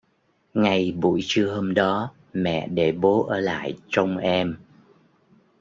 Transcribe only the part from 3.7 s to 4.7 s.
trông em